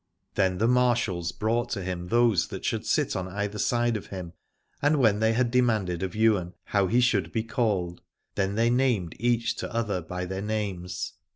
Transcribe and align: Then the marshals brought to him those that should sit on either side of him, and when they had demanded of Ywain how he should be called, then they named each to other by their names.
Then 0.33 0.57
the 0.57 0.67
marshals 0.67 1.31
brought 1.31 1.69
to 1.69 1.83
him 1.83 2.07
those 2.07 2.47
that 2.47 2.65
should 2.65 2.87
sit 2.87 3.15
on 3.15 3.27
either 3.27 3.59
side 3.59 3.95
of 3.95 4.07
him, 4.07 4.33
and 4.81 4.95
when 4.97 5.19
they 5.19 5.33
had 5.33 5.51
demanded 5.51 6.01
of 6.01 6.15
Ywain 6.15 6.55
how 6.63 6.87
he 6.87 6.99
should 7.01 7.31
be 7.31 7.43
called, 7.43 8.01
then 8.33 8.55
they 8.55 8.71
named 8.71 9.13
each 9.19 9.55
to 9.57 9.71
other 9.71 10.01
by 10.01 10.25
their 10.25 10.41
names. 10.41 11.13